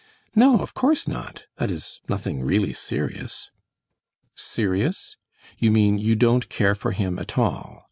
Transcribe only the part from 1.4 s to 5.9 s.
that is, nothing really serious." "Serious? You